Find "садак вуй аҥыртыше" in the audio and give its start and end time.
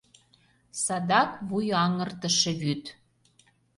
0.83-2.51